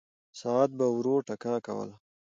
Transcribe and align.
ساعت 0.39 0.69
به 0.77 0.85
ورو 0.97 1.15
ټکا 1.27 1.55
کوله. 1.65 1.95